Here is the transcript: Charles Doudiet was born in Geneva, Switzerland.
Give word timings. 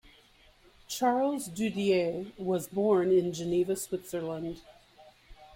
Charles 0.87 1.47
Doudiet 1.47 2.33
was 2.39 2.65
born 2.67 3.11
in 3.11 3.33
Geneva, 3.33 3.75
Switzerland. 3.75 4.61